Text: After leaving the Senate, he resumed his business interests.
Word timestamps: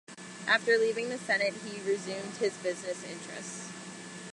After 0.47 0.79
leaving 0.79 1.09
the 1.09 1.17
Senate, 1.19 1.53
he 1.63 1.79
resumed 1.81 2.33
his 2.39 2.57
business 2.57 3.03
interests. 3.03 3.71